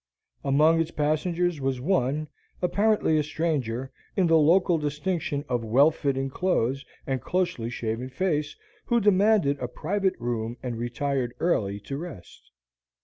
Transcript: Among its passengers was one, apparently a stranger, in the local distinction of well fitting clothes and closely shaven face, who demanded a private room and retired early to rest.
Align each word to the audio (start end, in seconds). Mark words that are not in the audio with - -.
Among 0.43 0.81
its 0.81 0.89
passengers 0.89 1.61
was 1.61 1.79
one, 1.79 2.27
apparently 2.59 3.19
a 3.19 3.23
stranger, 3.23 3.91
in 4.17 4.25
the 4.25 4.35
local 4.39 4.79
distinction 4.79 5.45
of 5.47 5.63
well 5.63 5.91
fitting 5.91 6.27
clothes 6.31 6.83
and 7.05 7.21
closely 7.21 7.69
shaven 7.69 8.09
face, 8.09 8.55
who 8.85 8.99
demanded 8.99 9.59
a 9.59 9.67
private 9.67 10.17
room 10.19 10.57
and 10.63 10.75
retired 10.75 11.35
early 11.39 11.79
to 11.81 11.97
rest. 11.99 12.49